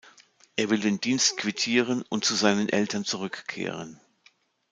Er 0.55 0.71
will 0.71 0.79
den 0.79 0.99
Dienst 0.99 1.37
quittieren 1.37 2.01
und 2.09 2.25
zu 2.25 2.33
seinen 2.33 2.69
Eltern 2.69 3.05
zurückkehren. 3.05 4.01